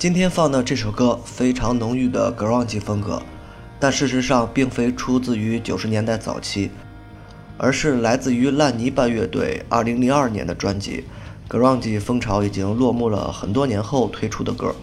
[0.00, 3.20] 今天放的这首歌非常浓郁的 grunge 风格，
[3.78, 6.70] 但事实上并非出自于九十年代早期，
[7.58, 11.04] 而是来自于烂泥巴乐队二零零二年的专辑。
[11.50, 14.74] grunge 风潮已经落幕了很多年后推出的歌。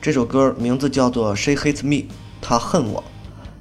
[0.00, 1.96] 这首歌名字叫做《She Hates Me》，
[2.40, 3.04] 她恨我，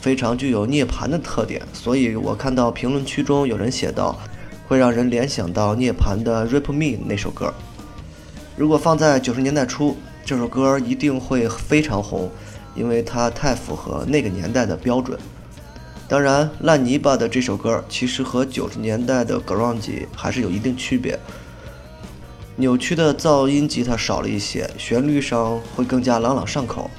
[0.00, 1.62] 非常具有涅槃的特点。
[1.72, 4.18] 所以我看到评论区中有人写道，
[4.66, 7.54] 会让人联想到涅槃的《Rip Me》那首歌。
[8.56, 12.30] 如果放在九十年代初，这首歌一定会非常红，
[12.74, 15.18] 因为它太符合那个年代的标准。
[16.08, 21.18] 当然，烂泥巴的这首歌其实和九十年代的 grunge 还是有一定区别。
[22.56, 26.90] 扭曲的噪音吉他少了一些，旋律上会更加朗朗上口。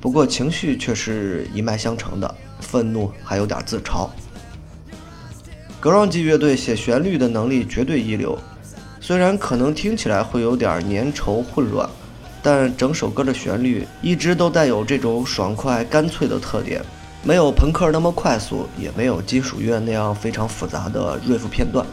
[0.00, 4.08] 不过情绪却是一脉相承的，愤怒还有点自嘲。
[5.82, 8.38] grunge 乐队写旋律的能力绝对一流，
[9.00, 11.88] 虽然可能听起来会有点粘稠混乱。
[12.46, 16.80] 但整首歌的旋律一直都带有这种爽快干脆的特点，
[17.24, 21.84] 没有朋克那么快速，也没有金属乐那样非常复杂的 riff 片段。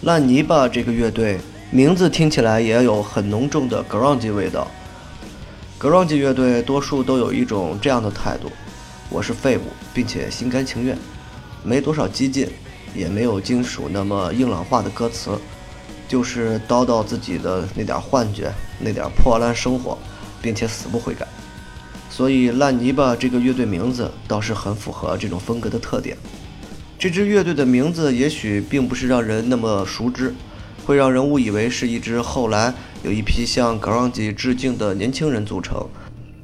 [0.00, 1.38] 烂泥巴这个乐队
[1.70, 4.66] 名字听起来也有很浓重的 grunge 味道。
[5.78, 8.50] grunge 乐队多数都有一种这样的态度：
[9.08, 9.62] 我是废物，
[9.94, 10.98] 并且心甘情愿，
[11.62, 12.48] 没多少激进，
[12.92, 15.30] 也没有金属那么硬朗化的歌词。
[16.10, 19.96] 就是叨叨自己的那点幻觉，那点破烂生活，
[20.42, 21.24] 并且死不悔改。
[22.10, 26.16] 所以烂泥巴这个乐队名字倒是很符合这种风格的特点。
[26.98, 30.34] 这支乐队的名字也许并不是让人那么熟知，
[30.84, 32.74] 会让人误以为是一支后来
[33.04, 35.86] 有一批向 grunge 致敬的年轻人组成。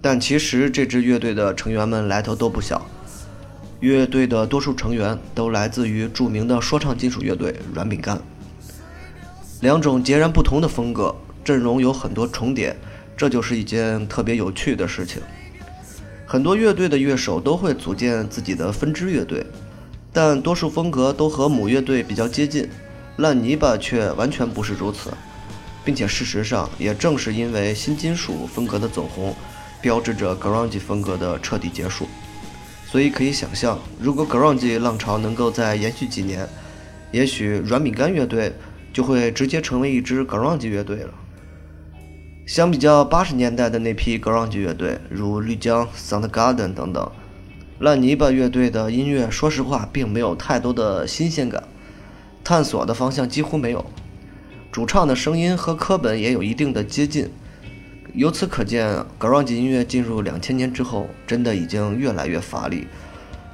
[0.00, 2.86] 但其实这支乐队的成员们来头都不小，
[3.80, 8.22] 乐队的多数成员都来自于著名的说唱金属乐队软饼干。
[9.60, 11.12] 两种截然不同的风格，
[11.44, 12.76] 阵容有很多重叠，
[13.16, 15.20] 这就是一件特别有趣的事情。
[16.24, 19.44] 很多乐队的乐手都会组建自己的分支乐队，
[20.12, 22.68] 但多数风格都和母乐队比较接近。
[23.16, 25.10] 烂泥巴却完全不是如此，
[25.84, 29.34] 并且事实上也正是因为新金属风格的走红，
[29.80, 32.06] 标志着 grunge 风格的彻底结束。
[32.86, 36.48] 所以可以想象，如果 grunge 浪潮能够再延续几年，
[37.10, 38.52] 也许软饼干乐队。
[38.98, 41.14] 就会直接成为一支 grunge 乐队了。
[42.44, 47.08] 相比较八十年代的那批 grunge 乐队，如绿江、Soundgarden 等等，
[47.78, 51.62] 烂泥巴乐队的音乐，说实话并没有太多的新鲜感，
[52.42, 53.84] 探索的方向几乎没有。
[54.72, 57.30] 主唱的声音和科本也有一定的接近，
[58.14, 62.88] 由此可见，grunge 音乐进入两千年之后，真的已经越来越乏力，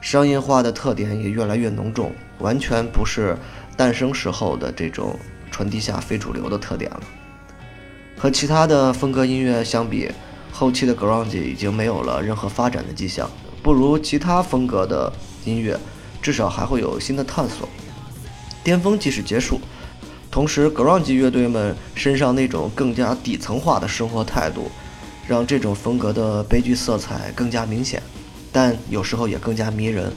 [0.00, 3.36] 商业化的特点也越来越浓重，完全不是。
[3.76, 5.18] 诞生时候的这种
[5.50, 7.00] 传递下非主流的特点了，
[8.16, 10.10] 和其他的风格音乐相比，
[10.50, 13.30] 后期的 grunge 已经没有了任何发展的迹象，
[13.62, 15.12] 不如其他风格的
[15.44, 15.78] 音乐，
[16.22, 17.68] 至少还会有新的探索。
[18.64, 19.60] 巅峰即使结束，
[20.30, 24.70] 同时 grunge 乐队们身上那种更加底层化的生活态度，
[25.28, 28.02] 让这种风格的悲剧色彩更加明显，
[28.50, 30.12] 但有时候也更加迷人，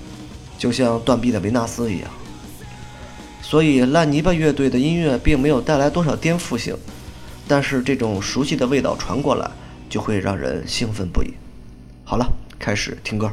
[0.58, 2.10] 就像断臂的维纳斯一样。
[3.50, 6.78] 所以，烂泥巴乐队的音乐并没有带来多少颠覆性，
[7.48, 9.50] 但是这种熟悉的味道传过来，
[9.90, 11.34] 就会让人兴奋不已。
[12.04, 13.32] 好了，开始听歌。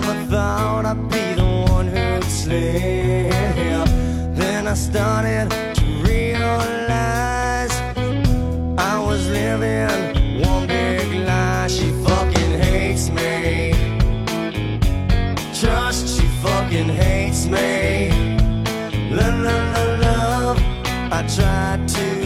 [0.00, 3.30] Never thought I'd be the one who'd slip.
[4.34, 7.70] Then I started to realize
[8.76, 11.68] I was living one big lie.
[11.68, 13.70] She fucking hates me.
[15.52, 18.10] Just she fucking hates me.
[19.18, 20.58] Love, love, love, love.
[21.12, 22.23] I tried she